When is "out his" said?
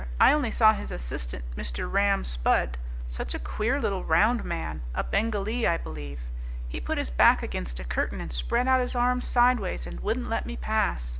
8.67-8.95